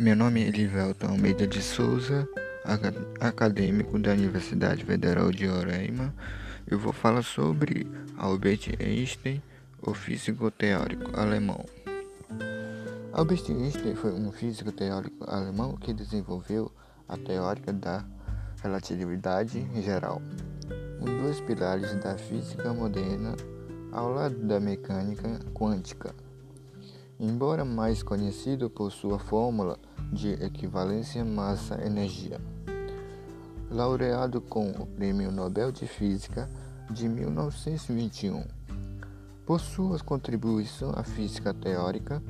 Meu 0.00 0.14
nome 0.14 0.44
é 0.44 0.46
Elivelton 0.46 1.08
Almeida 1.08 1.44
de 1.44 1.60
Souza, 1.60 2.28
acadêmico 3.18 3.98
da 3.98 4.12
Universidade 4.12 4.84
Federal 4.84 5.32
de 5.32 5.44
Roraima. 5.44 6.14
Eu 6.68 6.78
vou 6.78 6.92
falar 6.92 7.24
sobre 7.24 7.84
Albert 8.16 8.76
Einstein, 8.78 9.42
o 9.82 9.92
físico 9.92 10.52
teórico 10.52 11.18
alemão. 11.18 11.64
Albert 13.12 13.50
Einstein 13.50 13.96
foi 13.96 14.12
um 14.12 14.30
físico 14.30 14.70
teórico 14.70 15.28
alemão 15.28 15.76
que 15.76 15.92
desenvolveu 15.92 16.70
a 17.08 17.16
teórica 17.16 17.72
da 17.72 18.04
relatividade 18.62 19.66
geral, 19.82 20.22
um 21.00 21.26
dos 21.26 21.40
pilares 21.40 21.92
da 21.96 22.16
física 22.16 22.72
moderna 22.72 23.34
ao 23.90 24.12
lado 24.12 24.46
da 24.46 24.60
mecânica 24.60 25.40
quântica. 25.52 26.14
Embora 27.20 27.64
mais 27.64 28.00
conhecido 28.00 28.70
por 28.70 28.92
sua 28.92 29.18
fórmula 29.18 29.76
de 30.12 30.34
equivalência 30.34 31.24
massa-energia. 31.24 32.40
Laureado 33.68 34.40
com 34.40 34.70
o 34.70 34.86
Prêmio 34.86 35.32
Nobel 35.32 35.72
de 35.72 35.84
Física 35.84 36.48
de 36.88 37.08
1921, 37.08 38.44
por 39.44 39.58
sua 39.58 39.98
contribuição 39.98 40.92
à 40.94 41.02
física 41.02 41.52
teórica 41.52 42.22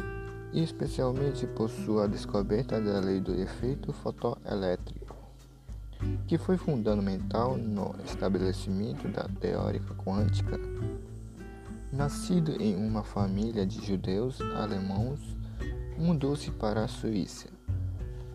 e 0.54 0.62
especialmente 0.62 1.46
por 1.46 1.68
sua 1.68 2.08
descoberta 2.08 2.80
da 2.80 2.98
lei 2.98 3.20
do 3.20 3.38
efeito 3.38 3.92
fotoelétrico, 3.92 5.14
que 6.26 6.38
foi 6.38 6.56
fundamental 6.56 7.58
no 7.58 7.94
estabelecimento 8.06 9.06
da 9.08 9.28
teórica 9.38 9.94
quântica. 9.96 10.58
Nascido 11.92 12.60
em 12.60 12.76
uma 12.76 13.02
família 13.02 13.66
de 13.66 13.84
judeus 13.84 14.40
alemãos, 14.40 15.20
mudou-se 15.96 16.50
para 16.50 16.84
a 16.84 16.88
Suíça 16.88 17.48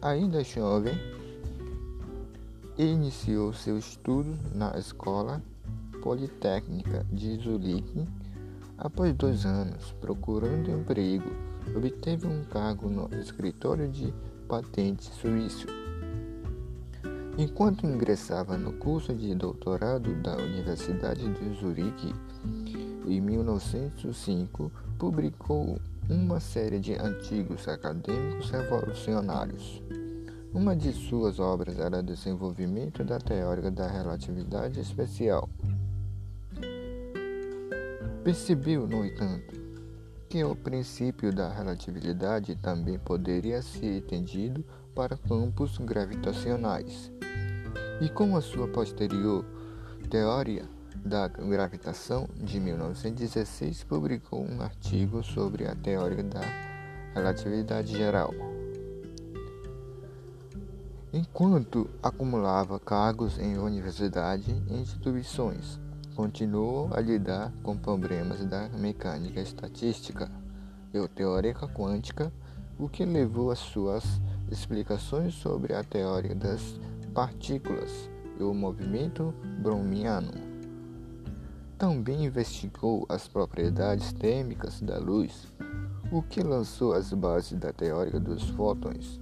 Ainda 0.04 0.44
jovem, 0.44 0.94
iniciou 2.78 3.54
seus 3.54 3.88
estudos 3.92 4.36
na 4.54 4.78
Escola 4.78 5.42
Politécnica 6.02 7.06
de 7.10 7.38
Zurique. 7.38 8.06
Após 8.78 9.14
dois 9.14 9.46
anos 9.46 9.96
procurando 10.02 10.70
emprego, 10.70 11.32
obteve 11.74 12.28
um 12.28 12.44
cargo 12.44 12.90
no 12.90 13.08
escritório 13.18 13.88
de 13.88 14.14
patente 14.46 15.06
suíço. 15.06 15.68
Enquanto 17.36 17.88
ingressava 17.88 18.56
no 18.58 18.74
curso 18.74 19.12
de 19.12 19.34
doutorado 19.34 20.14
da 20.22 20.38
Universidade 20.38 21.28
de 21.34 21.60
Zurique, 21.60 22.14
em 23.08 23.20
1905, 23.20 24.72
publicou 25.00 25.80
uma 26.08 26.40
série 26.40 26.80
de 26.80 26.94
artigos 26.94 27.68
acadêmicos 27.68 28.52
revolucionários. 28.52 29.82
Uma 30.54 30.76
de 30.76 30.94
suas 30.94 31.40
obras 31.40 31.80
era 31.80 32.02
o 32.02 32.04
desenvolvimento 32.04 33.04
da 33.04 33.18
teoria 33.18 33.72
da 33.72 33.88
relatividade 33.88 34.80
especial. 34.80 35.50
Percebeu, 38.24 38.88
no 38.88 39.04
entanto, 39.04 39.60
que 40.30 40.44
o 40.44 40.56
princípio 40.56 41.34
da 41.34 41.50
relatividade 41.50 42.56
também 42.56 43.00
poderia 43.00 43.64
ser 43.64 43.98
entendido 43.98 44.64
para 44.94 45.18
campos 45.18 45.78
gravitacionais. 45.78 47.12
E 48.02 48.10
com 48.10 48.36
a 48.36 48.42
sua 48.42 48.68
posterior 48.68 49.46
teoria 50.10 50.68
da 51.06 51.28
gravitação 51.28 52.30
de 52.36 52.60
1916 52.60 53.84
publicou 53.84 54.46
um 54.46 54.62
artigo 54.62 55.24
sobre 55.24 55.68
a 55.68 55.76
teoria 55.76 56.24
da 56.24 56.42
relatividade 57.14 57.96
geral. 57.96 58.34
Enquanto 61.12 61.90
acumulava 62.02 62.80
cargos 62.80 63.38
em 63.38 63.58
universidade 63.58 64.52
e 64.68 64.74
instituições, 64.74 65.80
continuou 66.16 66.90
a 66.92 67.00
lidar 67.00 67.54
com 67.62 67.78
problemas 67.78 68.44
da 68.46 68.68
mecânica 68.70 69.40
estatística 69.40 70.32
e 70.94 71.08
teórica 71.10 71.68
quântica, 71.68 72.32
o 72.80 72.90
que 72.90 73.06
levou 73.06 73.52
às 73.52 73.60
suas 73.60 74.04
explicações 74.52 75.34
sobre 75.36 75.74
a 75.74 75.84
teoria 75.84 76.36
das 76.36 76.80
partículas 77.14 78.10
e 78.40 78.44
o 78.44 78.54
movimento 78.54 79.34
browniano. 79.60 80.32
Também 81.78 82.26
investigou 82.26 83.06
as 83.10 83.28
propriedades 83.28 84.14
térmicas 84.14 84.80
da 84.82 84.98
luz, 84.98 85.48
o 86.12 86.22
que 86.22 86.42
lançou 86.42 86.94
as 86.94 87.12
bases 87.12 87.60
da 87.60 87.74
teoria 87.74 88.20
dos 88.20 88.48
fótons. 88.52 89.20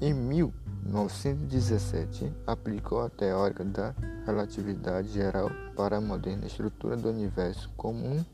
Em 0.00 0.14
1917, 0.14 2.32
aplicou 2.46 3.02
a 3.02 3.10
teoria 3.10 3.64
da 3.64 3.92
relatividade 4.24 5.08
geral 5.08 5.50
para 5.74 5.96
a 5.96 6.00
moderna 6.00 6.46
estrutura 6.46 6.96
do 6.96 7.08
universo 7.08 7.68
comum. 7.76 8.24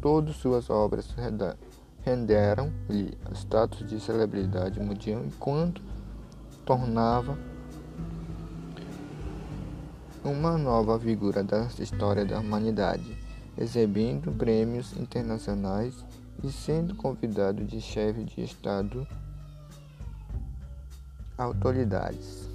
Todas 0.00 0.36
suas 0.36 0.70
obras 0.70 1.10
renderam-lhe 2.02 3.16
status 3.34 3.86
de 3.88 4.00
celebridade 4.00 4.80
mundial 4.80 5.22
enquanto 5.24 5.82
tornava 6.64 7.36
uma 10.24 10.58
nova 10.58 10.98
figura 10.98 11.42
da 11.42 11.66
história 11.78 12.24
da 12.24 12.38
humanidade, 12.38 13.16
recebendo 13.56 14.30
prêmios 14.32 14.96
internacionais 14.96 16.04
e 16.42 16.50
sendo 16.50 16.94
convidado 16.94 17.64
de 17.64 17.80
chefe 17.80 18.24
de 18.24 18.42
Estado 18.42 19.06
autoridades. 21.36 22.48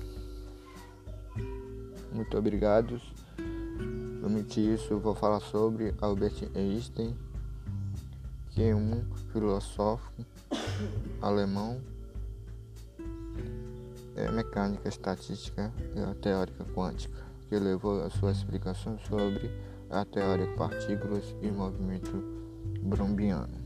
Muito 2.12 2.38
obrigado. 2.38 3.02
Prometi 4.20 4.74
isso, 4.74 4.98
vou 4.98 5.14
falar 5.14 5.40
sobre 5.40 5.94
Albert 6.02 6.50
Einstein, 6.56 7.16
que 8.56 8.74
um 8.74 9.04
filósofo 9.34 10.10
alemão, 11.22 11.82
é 14.16 14.32
mecânica 14.32 14.88
estatística 14.88 15.74
e 15.94 16.00
a 16.00 16.16
teórica 16.16 16.64
quântica 16.74 17.22
que 17.50 17.60
levou 17.60 18.02
a 18.02 18.10
sua 18.10 18.32
explicação 18.32 18.98
sobre 19.00 19.52
a 19.90 20.06
teoria 20.06 20.48
de 20.48 20.56
partículas 20.56 21.36
e 21.42 21.52
movimento 21.52 22.14
browniano. 22.82 23.65